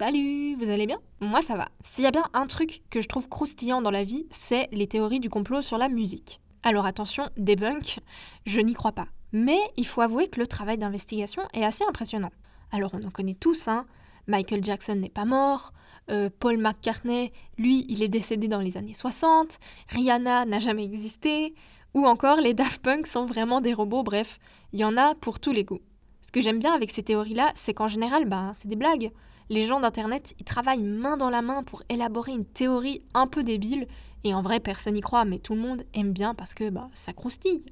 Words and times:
Salut, 0.00 0.56
vous 0.56 0.70
allez 0.70 0.86
bien? 0.86 0.98
Moi 1.20 1.42
ça 1.42 1.56
va. 1.56 1.68
S'il 1.82 2.04
y 2.04 2.06
a 2.06 2.10
bien 2.10 2.24
un 2.32 2.46
truc 2.46 2.80
que 2.88 3.02
je 3.02 3.06
trouve 3.06 3.28
croustillant 3.28 3.82
dans 3.82 3.90
la 3.90 4.02
vie, 4.02 4.24
c'est 4.30 4.66
les 4.72 4.86
théories 4.86 5.20
du 5.20 5.28
complot 5.28 5.60
sur 5.60 5.76
la 5.76 5.90
musique. 5.90 6.40
Alors 6.62 6.86
attention, 6.86 7.28
debunk, 7.36 7.98
je 8.46 8.60
n'y 8.60 8.72
crois 8.72 8.92
pas. 8.92 9.08
Mais 9.32 9.58
il 9.76 9.86
faut 9.86 10.00
avouer 10.00 10.28
que 10.28 10.40
le 10.40 10.46
travail 10.46 10.78
d'investigation 10.78 11.42
est 11.52 11.66
assez 11.66 11.84
impressionnant. 11.86 12.30
Alors 12.72 12.92
on 12.94 13.06
en 13.06 13.10
connaît 13.10 13.34
tous, 13.34 13.68
hein. 13.68 13.84
Michael 14.26 14.64
Jackson 14.64 14.94
n'est 14.94 15.10
pas 15.10 15.26
mort, 15.26 15.74
euh, 16.10 16.30
Paul 16.38 16.56
McCartney, 16.56 17.30
lui, 17.58 17.84
il 17.90 18.02
est 18.02 18.08
décédé 18.08 18.48
dans 18.48 18.60
les 18.60 18.78
années 18.78 18.94
60, 18.94 19.58
Rihanna 19.90 20.46
n'a 20.46 20.58
jamais 20.60 20.84
existé, 20.84 21.54
ou 21.92 22.06
encore 22.06 22.40
les 22.40 22.54
Daft 22.54 22.80
Punk 22.80 23.06
sont 23.06 23.26
vraiment 23.26 23.60
des 23.60 23.74
robots, 23.74 24.02
bref, 24.02 24.38
il 24.72 24.78
y 24.78 24.84
en 24.86 24.96
a 24.96 25.14
pour 25.14 25.40
tous 25.40 25.52
les 25.52 25.64
goûts. 25.64 25.82
Ce 26.22 26.32
que 26.32 26.40
j'aime 26.40 26.58
bien 26.58 26.72
avec 26.72 26.90
ces 26.90 27.02
théories-là, 27.02 27.52
c'est 27.54 27.74
qu'en 27.74 27.88
général, 27.88 28.24
bah, 28.24 28.52
c'est 28.54 28.68
des 28.68 28.76
blagues. 28.76 29.12
Les 29.50 29.66
gens 29.66 29.80
d'Internet, 29.80 30.34
ils 30.38 30.44
travaillent 30.44 30.84
main 30.84 31.16
dans 31.16 31.28
la 31.28 31.42
main 31.42 31.64
pour 31.64 31.82
élaborer 31.88 32.30
une 32.30 32.44
théorie 32.44 33.02
un 33.14 33.26
peu 33.26 33.42
débile, 33.42 33.88
et 34.22 34.32
en 34.32 34.42
vrai, 34.42 34.60
personne 34.60 34.94
n'y 34.94 35.00
croit, 35.00 35.24
mais 35.24 35.40
tout 35.40 35.56
le 35.56 35.60
monde 35.60 35.82
aime 35.92 36.12
bien 36.12 36.34
parce 36.34 36.54
que 36.54 36.70
bah, 36.70 36.88
ça 36.94 37.12
croustille. 37.12 37.66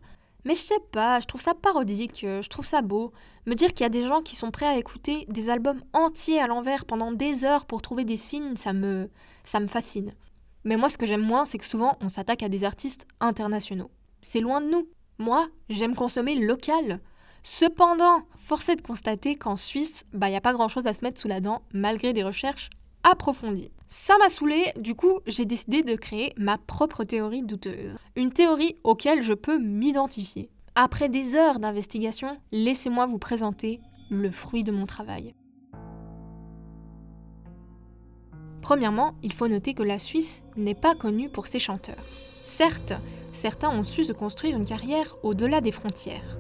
Mais 0.45 0.57
je 0.57 0.61
sais 0.61 0.81
pas, 0.91 1.21
je 1.21 1.27
trouve 1.27 1.41
ça 1.41 1.55
parodique, 1.55 2.25
euh, 2.25 2.43
je 2.43 2.49
trouve 2.49 2.67
ça 2.67 2.83
beau. 2.83 3.13
Me 3.47 3.55
dire 3.55 3.73
qu'il 3.73 3.85
y 3.85 3.87
a 3.87 3.91
des 3.91 4.03
gens 4.03 4.23
qui 4.23 4.35
sont 4.35 4.51
prêts 4.51 4.67
à 4.67 4.77
écouter 4.77 5.25
des 5.29 5.51
albums 5.51 5.81
entiers 5.93 6.41
à 6.41 6.49
l'envers 6.49 6.85
pendant 6.85 7.13
des 7.13 7.45
heures 7.45 7.65
pour 7.65 7.81
trouver 7.81 8.05
des 8.05 8.17
signes, 8.17 8.57
ça 8.57 8.73
me, 8.73 9.09
ça 9.45 9.61
me 9.61 9.69
fascine. 9.69 10.15
Mais 10.65 10.77
moi, 10.77 10.89
ce 10.89 10.99
que 10.99 11.07
j'aime 11.07 11.23
moins, 11.23 11.45
c'est 11.45 11.59
que 11.59 11.65
souvent, 11.65 11.97
on 12.01 12.09
s'attaque 12.09 12.43
à 12.43 12.49
des 12.49 12.65
artistes 12.65 13.07
internationaux. 13.21 13.91
C'est 14.21 14.41
loin 14.41 14.61
de 14.61 14.69
nous. 14.69 14.89
Moi, 15.19 15.49
j'aime 15.69 15.95
consommer 15.95 16.35
local. 16.35 17.01
Cependant, 17.51 18.23
force 18.37 18.69
est 18.69 18.77
de 18.77 18.83
constater 18.83 19.35
qu'en 19.35 19.57
Suisse, 19.57 20.05
bah, 20.13 20.29
il 20.29 20.33
n'y 20.33 20.37
a 20.37 20.41
pas 20.41 20.53
grand-chose 20.53 20.87
à 20.87 20.93
se 20.93 21.03
mettre 21.03 21.21
sous 21.21 21.29
la 21.29 21.41
dent, 21.41 21.63
malgré 21.73 22.13
des 22.13 22.23
recherches 22.23 22.69
approfondies. 23.05 23.73
Ça 23.89 24.17
m'a 24.19 24.29
saoulé, 24.29 24.71
du 24.79 24.95
coup, 24.95 25.19
j'ai 25.27 25.47
décidé 25.47 25.83
de 25.83 25.97
créer 25.97 26.35
ma 26.37 26.59
propre 26.59 27.05
théorie 27.05 27.43
douteuse. 27.43 27.97
Une 28.17 28.33
théorie 28.33 28.77
auquel 28.85 29.23
je 29.23 29.33
peux 29.33 29.59
m'identifier. 29.59 30.51
Après 30.75 31.09
des 31.09 31.35
heures 31.35 31.59
d'investigation, 31.59 32.37
laissez-moi 32.53 33.07
vous 33.07 33.19
présenter 33.19 33.81
le 34.11 34.31
fruit 34.31 34.63
de 34.63 34.71
mon 34.71 34.87
travail. 34.87 35.35
Premièrement, 38.61 39.15
il 39.23 39.33
faut 39.33 39.49
noter 39.49 39.73
que 39.73 39.83
la 39.83 39.99
Suisse 39.99 40.45
n'est 40.57 40.75
pas 40.75 40.95
connue 40.95 41.31
pour 41.31 41.47
ses 41.47 41.59
chanteurs. 41.59 42.05
Certes, 42.45 42.93
certains 43.33 43.71
ont 43.71 43.85
su 43.85 44.05
se 44.05 44.13
construire 44.13 44.57
une 44.57 44.67
carrière 44.67 45.17
au-delà 45.25 45.61
des 45.63 45.73
frontières. 45.73 46.39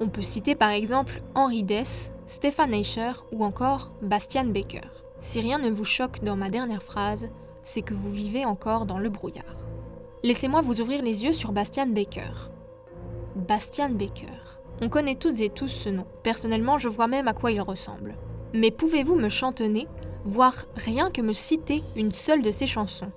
On 0.00 0.08
peut 0.08 0.22
citer 0.22 0.54
par 0.54 0.70
exemple 0.70 1.22
Henri 1.34 1.64
Dess, 1.64 2.12
Stefan 2.26 2.72
Eicher 2.72 3.12
ou 3.32 3.44
encore 3.44 3.90
Bastian 4.00 4.44
Baker. 4.44 4.86
Si 5.18 5.40
rien 5.40 5.58
ne 5.58 5.70
vous 5.70 5.84
choque 5.84 6.22
dans 6.22 6.36
ma 6.36 6.50
dernière 6.50 6.84
phrase, 6.84 7.30
c'est 7.62 7.82
que 7.82 7.94
vous 7.94 8.12
vivez 8.12 8.44
encore 8.44 8.86
dans 8.86 8.98
le 8.98 9.08
brouillard. 9.08 9.56
Laissez-moi 10.22 10.60
vous 10.60 10.80
ouvrir 10.80 11.02
les 11.02 11.24
yeux 11.24 11.32
sur 11.32 11.50
Bastian 11.50 11.88
Baker. 11.88 12.30
Bastian 13.34 13.90
Baker. 13.90 14.60
On 14.80 14.88
connaît 14.88 15.16
toutes 15.16 15.40
et 15.40 15.50
tous 15.50 15.68
ce 15.68 15.88
nom. 15.88 16.06
Personnellement, 16.22 16.78
je 16.78 16.88
vois 16.88 17.08
même 17.08 17.26
à 17.26 17.34
quoi 17.34 17.50
il 17.50 17.60
ressemble. 17.60 18.16
Mais 18.54 18.70
pouvez-vous 18.70 19.16
me 19.16 19.28
chantonner, 19.28 19.88
voire 20.24 20.64
rien 20.76 21.10
que 21.10 21.22
me 21.22 21.32
citer 21.32 21.82
une 21.96 22.12
seule 22.12 22.42
de 22.42 22.52
ses 22.52 22.66
chansons? 22.66 23.10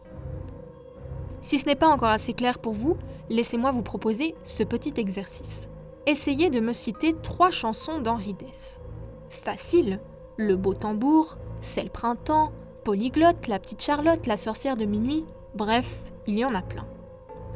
Si 1.42 1.60
ce 1.60 1.68
n'est 1.68 1.76
pas 1.76 1.90
encore 1.90 2.10
assez 2.10 2.34
clair 2.34 2.58
pour 2.58 2.74
vous, 2.74 2.98
laissez-moi 3.30 3.72
vous 3.72 3.84
proposer 3.84 4.36
ce 4.44 4.64
petit 4.64 4.94
exercice 4.98 5.71
essayez 6.06 6.50
de 6.50 6.60
me 6.60 6.74
citer 6.74 7.14
trois 7.14 7.52
chansons 7.52 8.00
d'Henri 8.00 8.34
Dess. 8.34 8.82
Facile, 9.30 10.00
Le 10.38 10.56
beau 10.56 10.74
tambour, 10.74 11.38
C'est 11.60 11.84
le 11.84 11.90
printemps, 11.90 12.52
Polyglotte, 12.84 13.48
La 13.48 13.60
petite 13.60 13.84
Charlotte, 13.84 14.26
La 14.26 14.38
sorcière 14.38 14.78
de 14.78 14.86
minuit, 14.86 15.26
bref, 15.56 16.04
il 16.28 16.38
y 16.38 16.46
en 16.46 16.56
a 16.56 16.62
plein. 16.62 16.88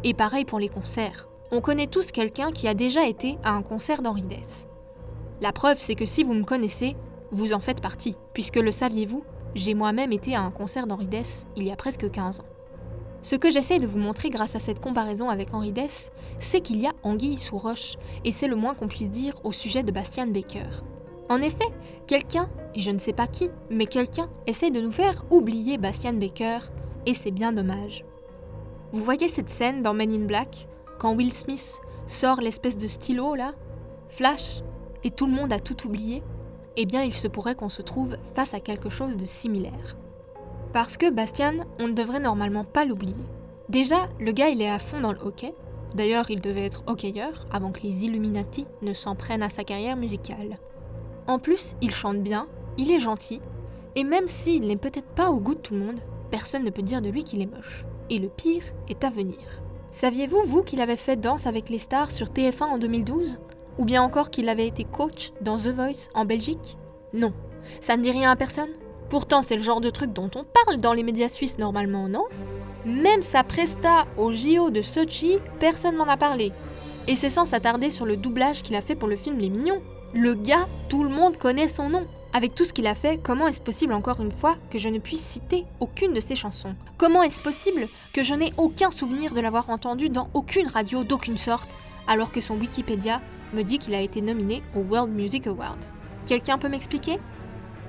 Et 0.03 0.13
pareil 0.13 0.45
pour 0.45 0.59
les 0.59 0.69
concerts. 0.69 1.27
On 1.51 1.61
connaît 1.61 1.87
tous 1.87 2.11
quelqu'un 2.11 2.51
qui 2.51 2.67
a 2.67 2.73
déjà 2.73 3.07
été 3.07 3.37
à 3.43 3.51
un 3.51 3.61
concert 3.61 4.01
d'Henri 4.01 4.23
Dess. 4.23 4.67
La 5.41 5.51
preuve, 5.51 5.79
c'est 5.79 5.95
que 5.95 6.05
si 6.05 6.23
vous 6.23 6.33
me 6.33 6.43
connaissez, 6.43 6.95
vous 7.31 7.53
en 7.53 7.59
faites 7.59 7.81
partie, 7.81 8.15
puisque 8.33 8.57
le 8.57 8.71
saviez-vous, 8.71 9.23
j'ai 9.55 9.73
moi-même 9.73 10.11
été 10.11 10.35
à 10.35 10.41
un 10.41 10.51
concert 10.51 10.87
d'Henri 10.87 11.07
Dess 11.07 11.47
il 11.55 11.63
y 11.63 11.71
a 11.71 11.75
presque 11.75 12.09
15 12.09 12.41
ans. 12.41 12.54
Ce 13.25 13.35
que 13.35 13.49
j'essaie 13.49 13.79
de 13.79 13.87
vous 13.87 13.97
montrer 13.97 14.29
grâce 14.29 14.55
à 14.55 14.59
cette 14.59 14.79
comparaison 14.79 15.29
avec 15.29 15.51
Henri 15.51 15.71
Dess, 15.71 16.11
c'est 16.37 16.61
qu'il 16.61 16.79
y 16.79 16.85
a 16.85 16.93
anguille 17.01 17.39
sous 17.39 17.57
roche, 17.57 17.95
et 18.23 18.31
c'est 18.31 18.45
le 18.45 18.55
moins 18.55 18.75
qu'on 18.75 18.87
puisse 18.87 19.09
dire 19.09 19.33
au 19.43 19.51
sujet 19.51 19.81
de 19.81 19.91
Bastian 19.91 20.27
Baker. 20.27 20.69
En 21.27 21.41
effet, 21.41 21.65
quelqu'un, 22.05 22.51
je 22.75 22.91
ne 22.91 22.99
sais 22.99 23.13
pas 23.13 23.25
qui, 23.25 23.49
mais 23.71 23.87
quelqu'un 23.87 24.29
essaie 24.45 24.69
de 24.69 24.79
nous 24.79 24.91
faire 24.91 25.25
oublier 25.31 25.79
Bastian 25.79 26.13
Baker, 26.13 26.59
et 27.07 27.15
c'est 27.15 27.31
bien 27.31 27.51
dommage. 27.51 28.05
Vous 28.91 29.03
voyez 29.03 29.27
cette 29.27 29.49
scène 29.49 29.81
dans 29.81 29.95
Men 29.95 30.13
in 30.13 30.25
Black, 30.25 30.67
quand 30.99 31.15
Will 31.15 31.33
Smith 31.33 31.81
sort 32.05 32.41
l'espèce 32.41 32.77
de 32.77 32.87
stylo 32.87 33.33
là, 33.33 33.55
flash, 34.07 34.61
et 35.03 35.09
tout 35.09 35.25
le 35.25 35.33
monde 35.33 35.51
a 35.51 35.57
tout 35.57 35.87
oublié? 35.87 36.21
Eh 36.77 36.85
bien, 36.85 37.01
il 37.01 37.13
se 37.13 37.27
pourrait 37.27 37.55
qu'on 37.55 37.69
se 37.69 37.81
trouve 37.81 38.17
face 38.35 38.53
à 38.53 38.59
quelque 38.59 38.91
chose 38.91 39.17
de 39.17 39.25
similaire. 39.25 39.97
Parce 40.73 40.95
que 40.97 41.09
Bastian, 41.09 41.64
on 41.79 41.87
ne 41.87 41.93
devrait 41.93 42.19
normalement 42.19 42.63
pas 42.63 42.85
l'oublier. 42.85 43.13
Déjà, 43.69 44.09
le 44.19 44.31
gars, 44.31 44.49
il 44.49 44.61
est 44.61 44.69
à 44.69 44.79
fond 44.79 44.99
dans 44.99 45.13
le 45.13 45.21
hockey. 45.21 45.53
D'ailleurs, 45.95 46.29
il 46.29 46.41
devait 46.41 46.65
être 46.65 46.83
hockeyeur 46.87 47.47
avant 47.51 47.71
que 47.71 47.81
les 47.81 48.05
Illuminati 48.05 48.67
ne 48.81 48.93
s'en 48.93 49.15
prennent 49.15 49.43
à 49.43 49.49
sa 49.49 49.63
carrière 49.63 49.95
musicale. 49.95 50.59
En 51.27 51.39
plus, 51.39 51.75
il 51.81 51.91
chante 51.91 52.21
bien, 52.21 52.47
il 52.77 52.91
est 52.91 52.99
gentil, 52.99 53.41
et 53.95 54.03
même 54.03 54.27
s'il 54.27 54.67
n'est 54.67 54.75
peut-être 54.75 55.07
pas 55.07 55.29
au 55.29 55.39
goût 55.39 55.55
de 55.55 55.59
tout 55.59 55.73
le 55.73 55.79
monde, 55.79 55.99
personne 56.29 56.63
ne 56.63 56.69
peut 56.69 56.81
dire 56.81 57.01
de 57.01 57.09
lui 57.09 57.23
qu'il 57.23 57.41
est 57.41 57.51
moche. 57.51 57.85
Et 58.09 58.19
le 58.19 58.29
pire 58.29 58.63
est 58.89 59.03
à 59.03 59.09
venir. 59.09 59.37
Saviez-vous, 59.89 60.43
vous, 60.45 60.63
qu'il 60.63 60.81
avait 60.81 60.97
fait 60.97 61.15
Danse 61.15 61.47
avec 61.47 61.69
les 61.69 61.77
stars 61.77 62.11
sur 62.11 62.27
TF1 62.27 62.63
en 62.63 62.77
2012 62.77 63.39
Ou 63.79 63.85
bien 63.85 64.03
encore 64.03 64.29
qu'il 64.29 64.49
avait 64.49 64.67
été 64.67 64.83
coach 64.83 65.31
dans 65.41 65.57
The 65.57 65.67
Voice 65.67 66.09
en 66.13 66.25
Belgique? 66.25 66.77
Non. 67.13 67.33
Ça 67.79 67.95
ne 67.95 68.03
dit 68.03 68.11
rien 68.11 68.29
à 68.29 68.35
personne? 68.35 68.69
Pourtant, 69.09 69.41
c'est 69.41 69.55
le 69.55 69.63
genre 69.63 69.81
de 69.81 69.89
truc 69.89 70.13
dont 70.13 70.31
on 70.35 70.43
parle 70.43 70.79
dans 70.79 70.93
les 70.93 71.03
médias 71.03 71.29
suisses 71.29 71.57
normalement, 71.57 72.09
non? 72.09 72.25
Même 72.85 73.21
sa 73.21 73.43
presta 73.43 74.05
au 74.17 74.31
JO 74.31 74.69
de 74.69 74.81
Sochi, 74.81 75.37
personne 75.59 75.95
m'en 75.95 76.07
a 76.07 76.17
parlé. 76.17 76.51
Et 77.07 77.15
c'est 77.15 77.29
sans 77.29 77.45
s'attarder 77.45 77.91
sur 77.91 78.05
le 78.05 78.17
doublage 78.17 78.61
qu'il 78.61 78.75
a 78.75 78.81
fait 78.81 78.95
pour 78.95 79.07
le 79.07 79.15
film 79.15 79.37
Les 79.37 79.49
Mignons. 79.49 79.81
Le 80.13 80.33
gars, 80.33 80.67
tout 80.89 81.03
le 81.03 81.09
monde 81.09 81.37
connaît 81.37 81.67
son 81.67 81.89
nom. 81.89 82.07
Avec 82.33 82.53
tout 82.53 82.65
ce 82.65 82.73
qu'il 82.73 82.87
a 82.87 82.95
fait, 82.95 83.17
comment 83.21 83.47
est-ce 83.47 83.61
possible 83.61 83.93
encore 83.93 84.19
une 84.19 84.31
fois 84.31 84.57
que 84.69 84.77
je 84.77 84.89
ne 84.89 84.99
puisse 84.99 85.21
citer 85.21 85.65
aucune 85.79 86.13
de 86.13 86.19
ses 86.19 86.35
chansons? 86.35 86.75
Comment 86.97 87.23
est-ce 87.23 87.39
possible 87.39 87.87
que 88.11 88.23
je 88.23 88.33
n'ai 88.33 88.51
aucun 88.57 88.91
souvenir 88.91 89.33
de 89.33 89.39
l'avoir 89.39 89.69
entendu 89.69 90.09
dans 90.09 90.29
aucune 90.33 90.67
radio 90.67 91.03
d'aucune 91.03 91.37
sorte, 91.37 91.77
alors 92.07 92.31
que 92.31 92.41
son 92.41 92.55
Wikipédia 92.55 93.21
me 93.53 93.63
dit 93.63 93.79
qu'il 93.79 93.95
a 93.95 94.01
été 94.01 94.21
nominé 94.21 94.63
au 94.75 94.79
World 94.79 95.13
Music 95.13 95.47
Award? 95.47 95.85
Quelqu'un 96.25 96.57
peut 96.57 96.69
m'expliquer? 96.69 97.19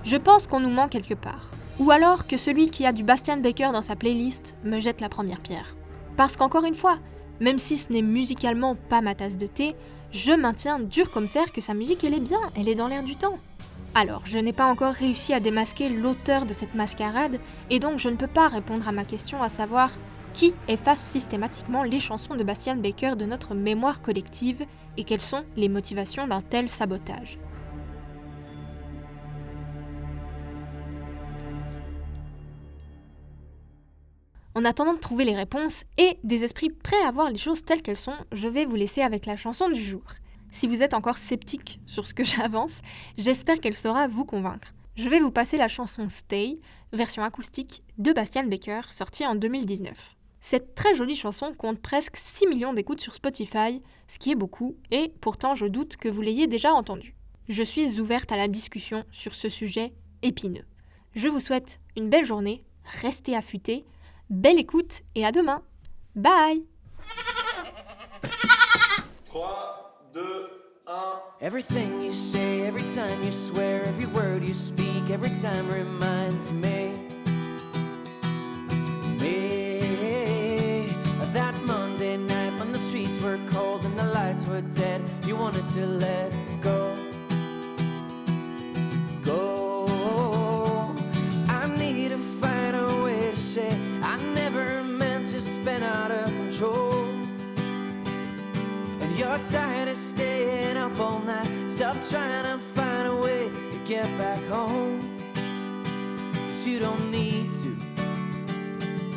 Je 0.06 0.16
pense 0.16 0.46
qu'on 0.46 0.60
nous 0.60 0.70
ment 0.70 0.86
quelque 0.86 1.14
part. 1.14 1.50
Ou 1.80 1.90
alors 1.90 2.28
que 2.28 2.36
celui 2.36 2.70
qui 2.70 2.86
a 2.86 2.92
du 2.92 3.02
Bastian 3.02 3.38
Baker 3.38 3.70
dans 3.72 3.82
sa 3.82 3.96
playlist 3.96 4.54
me 4.62 4.78
jette 4.78 5.00
la 5.00 5.08
première 5.08 5.40
pierre. 5.40 5.76
Parce 6.16 6.36
qu'encore 6.36 6.64
une 6.64 6.76
fois, 6.76 7.00
même 7.40 7.58
si 7.58 7.76
ce 7.76 7.92
n'est 7.92 8.02
musicalement 8.02 8.76
pas 8.76 9.00
ma 9.00 9.16
tasse 9.16 9.36
de 9.36 9.48
thé, 9.48 9.74
je 10.12 10.30
maintiens 10.30 10.78
dur 10.78 11.10
comme 11.10 11.26
fer 11.26 11.50
que 11.50 11.60
sa 11.60 11.74
musique 11.74 12.04
elle 12.04 12.14
est 12.14 12.20
bien, 12.20 12.38
elle 12.54 12.68
est 12.68 12.76
dans 12.76 12.86
l'air 12.86 13.02
du 13.02 13.16
temps. 13.16 13.38
Alors, 13.96 14.22
je 14.26 14.38
n'ai 14.38 14.52
pas 14.52 14.66
encore 14.66 14.92
réussi 14.92 15.34
à 15.34 15.40
démasquer 15.40 15.88
l'auteur 15.88 16.46
de 16.46 16.52
cette 16.52 16.74
mascarade, 16.74 17.40
et 17.68 17.80
donc 17.80 17.98
je 17.98 18.08
ne 18.08 18.16
peux 18.16 18.28
pas 18.28 18.46
répondre 18.46 18.86
à 18.86 18.92
ma 18.92 19.04
question 19.04 19.42
à 19.42 19.48
savoir 19.48 19.90
qui 20.34 20.54
efface 20.68 21.00
systématiquement 21.00 21.82
les 21.82 21.98
chansons 21.98 22.36
de 22.36 22.44
Bastian 22.44 22.76
Baker 22.76 23.16
de 23.16 23.26
notre 23.26 23.56
mémoire 23.56 24.02
collective 24.02 24.66
et 24.96 25.02
quelles 25.02 25.20
sont 25.20 25.44
les 25.56 25.68
motivations 25.68 26.28
d'un 26.28 26.42
tel 26.42 26.68
sabotage. 26.68 27.38
En 34.56 34.64
attendant 34.64 34.94
de 34.94 34.98
trouver 34.98 35.26
les 35.26 35.36
réponses 35.36 35.84
et 35.98 36.18
des 36.24 36.42
esprits 36.42 36.70
prêts 36.70 37.02
à 37.04 37.10
voir 37.10 37.28
les 37.28 37.36
choses 37.36 37.62
telles 37.62 37.82
qu'elles 37.82 37.98
sont, 37.98 38.16
je 38.32 38.48
vais 38.48 38.64
vous 38.64 38.74
laisser 38.74 39.02
avec 39.02 39.26
la 39.26 39.36
chanson 39.36 39.68
du 39.68 39.78
jour. 39.78 40.02
Si 40.50 40.66
vous 40.66 40.82
êtes 40.82 40.94
encore 40.94 41.18
sceptique 41.18 41.78
sur 41.84 42.06
ce 42.06 42.14
que 42.14 42.24
j'avance, 42.24 42.80
j'espère 43.18 43.60
qu'elle 43.60 43.76
saura 43.76 44.08
vous 44.08 44.24
convaincre. 44.24 44.72
Je 44.94 45.10
vais 45.10 45.20
vous 45.20 45.30
passer 45.30 45.58
la 45.58 45.68
chanson 45.68 46.08
Stay, 46.08 46.58
version 46.94 47.22
acoustique 47.22 47.82
de 47.98 48.14
Bastian 48.14 48.44
Baker, 48.44 48.80
sortie 48.88 49.26
en 49.26 49.34
2019. 49.34 50.16
Cette 50.40 50.74
très 50.74 50.94
jolie 50.94 51.16
chanson 51.16 51.52
compte 51.52 51.82
presque 51.82 52.16
6 52.16 52.46
millions 52.46 52.72
d'écoutes 52.72 53.02
sur 53.02 53.14
Spotify, 53.14 53.82
ce 54.08 54.18
qui 54.18 54.30
est 54.30 54.36
beaucoup, 54.36 54.74
et 54.90 55.12
pourtant 55.20 55.54
je 55.54 55.66
doute 55.66 55.98
que 55.98 56.08
vous 56.08 56.22
l'ayez 56.22 56.46
déjà 56.46 56.72
entendue. 56.72 57.14
Je 57.50 57.62
suis 57.62 58.00
ouverte 58.00 58.32
à 58.32 58.38
la 58.38 58.48
discussion 58.48 59.04
sur 59.12 59.34
ce 59.34 59.50
sujet 59.50 59.92
épineux. 60.22 60.64
Je 61.14 61.28
vous 61.28 61.40
souhaite 61.40 61.78
une 61.94 62.08
belle 62.08 62.24
journée, 62.24 62.64
restez 63.02 63.36
affûtés, 63.36 63.84
Belle 64.28 64.58
écoute 64.58 65.02
et 65.14 65.24
à 65.24 65.30
demain. 65.32 65.62
Bye 66.14 66.64
3, 69.26 70.00
2, 70.14 70.48
1. 70.86 70.92
Everything 71.40 72.02
you 72.02 72.12
say, 72.12 72.66
every 72.66 72.82
time 72.94 73.22
you 73.22 73.30
swear, 73.30 73.84
every 73.84 74.06
word 74.06 74.42
you 74.42 74.54
speak, 74.54 75.10
every 75.10 75.30
time 75.30 75.70
reminds 75.70 76.50
me. 76.50 76.92
Me. 79.20 80.88
That 81.32 81.54
Monday 81.66 82.16
night 82.16 82.58
when 82.58 82.72
the 82.72 82.78
streets 82.78 83.20
were 83.20 83.38
cold 83.50 83.84
and 83.84 83.96
the 83.98 84.04
lights 84.04 84.46
were 84.46 84.62
dead, 84.62 85.02
you 85.26 85.36
wanted 85.36 85.68
to 85.74 85.86
let 85.86 86.32
you're 99.16 99.38
tired 99.50 99.88
of 99.88 99.96
staying 99.96 100.76
up 100.76 100.98
all 101.00 101.20
night. 101.20 101.70
Stop 101.70 101.96
trying 102.10 102.44
to 102.44 102.58
find 102.74 103.08
a 103.08 103.16
way 103.16 103.48
to 103.48 103.78
get 103.86 104.06
back 104.18 104.42
home. 104.44 105.18
Cause 106.34 106.66
you 106.66 106.78
don't 106.78 107.10
need 107.10 107.50
to. 107.62 107.76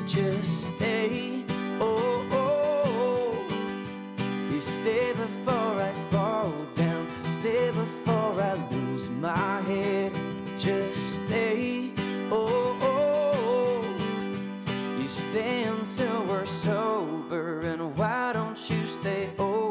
Just 0.08 0.68
stay. 0.68 1.44
Oh, 1.82 2.26
oh, 2.32 2.84
oh. 2.96 4.24
You 4.52 4.62
stay 4.62 5.12
before 5.14 5.82
I 5.82 5.92
fall 6.10 6.54
down. 6.74 7.08
Stay 7.26 7.72
before 7.72 8.42
I 8.42 8.54
lose 8.72 9.10
my 9.10 9.62
head. 9.62 10.14
Just 10.58 11.26
stay. 11.26 11.92
Oh, 12.32 12.78
oh, 12.82 13.84
oh. 13.84 15.02
You 15.02 15.08
stay 15.08 15.64
until 15.64 16.24
we're 16.26 16.46
sober. 16.46 17.62
And 17.62 17.98
stay 17.98 18.29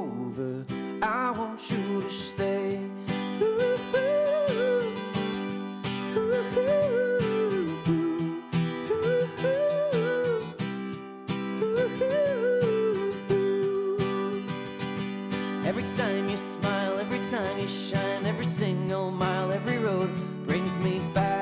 over? 0.09 0.65
I 1.03 1.31
want 1.31 1.71
you 1.71 2.03
to 2.03 2.11
stay. 2.11 2.81
Every 15.65 15.85
time 15.97 16.29
you 16.29 16.37
smile, 16.37 16.99
every 16.99 17.21
time 17.31 17.59
you 17.59 17.69
shine, 17.69 18.27
every 18.27 18.47
single 18.47 19.11
mile, 19.11 19.53
every 19.53 19.79
road 19.79 20.11
brings 20.47 20.77
me 20.79 21.01
back 21.15 21.38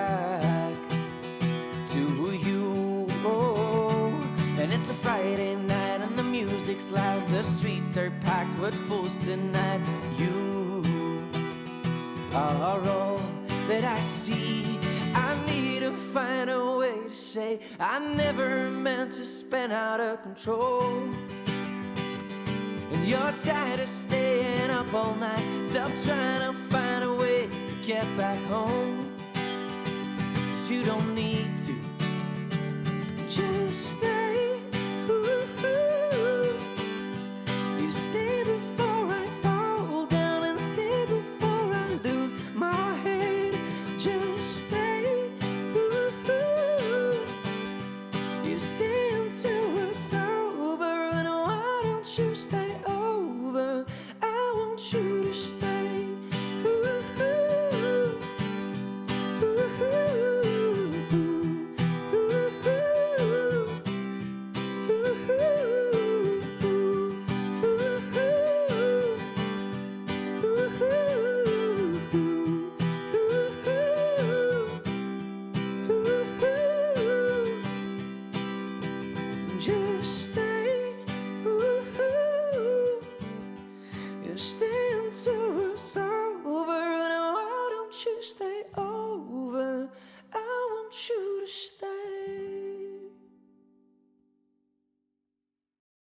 loud, 6.91 7.27
the 7.29 7.43
streets 7.43 7.97
are 7.97 8.11
packed 8.23 8.59
with 8.59 8.75
fools 8.87 9.19
tonight. 9.19 9.81
You 10.19 10.85
are 12.33 12.81
all 12.88 13.21
that 13.69 13.85
I 13.85 13.99
see. 14.00 14.79
I 15.15 15.37
need 15.47 15.81
to 15.81 15.93
find 15.93 16.50
a 16.50 16.77
way 16.77 16.94
to 17.09 17.15
say 17.15 17.61
I 17.81 17.99
never 17.99 18.71
meant 18.71 19.12
to 19.12 19.25
spin 19.25 19.73
out 19.73 20.00
of 20.00 20.23
control. 20.23 20.83
And 22.93 23.06
you're 23.06 23.32
tired 23.44 23.81
of 23.81 23.89
staying 23.89 24.71
up 24.71 24.93
all 24.93 25.15
night. 25.15 25.67
Stop 25.67 25.91
trying 26.05 26.43
to 26.47 26.53
find 26.53 27.05
a 27.05 27.15
way 27.15 27.47
to 27.47 27.87
get 27.87 28.05
back 28.17 28.41
home. 28.44 29.12
'Cause 29.35 30.71
you 30.71 30.85
don't 30.85 31.15
need 31.15 31.56
to. 31.67 31.75
Just. 33.29 34.16
that 52.34 52.66